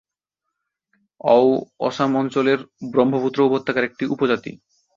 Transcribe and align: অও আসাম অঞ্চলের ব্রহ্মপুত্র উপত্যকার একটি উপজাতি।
অও 1.29 1.47
আসাম 1.87 2.11
অঞ্চলের 2.15 2.59
ব্রহ্মপুত্র 2.91 3.39
উপত্যকার 3.49 3.83
একটি 3.83 4.03
উপজাতি। 4.07 4.51